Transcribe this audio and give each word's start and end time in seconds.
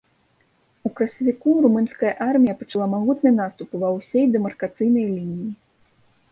У 0.89 0.91
красавіку 0.99 1.53
румынская 1.65 2.13
армія 2.29 2.55
пачала 2.63 2.87
магутны 2.95 3.35
наступ 3.41 3.69
ва 3.85 3.89
ўсёй 3.99 4.25
дэмаркацыйнай 4.39 5.05
лініі. 5.15 5.51